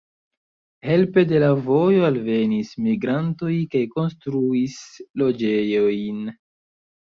Helpe 0.85 1.23
de 1.31 1.41
la 1.43 1.49
vojo 1.67 1.99
alvenis 2.07 2.73
migrantoj 2.87 3.53
kaj 3.77 3.83
konstruis 3.99 4.81
loĝejojn. 5.25 6.29